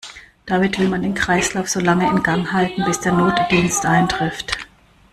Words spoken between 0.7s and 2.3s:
will man den Kreislauf solange in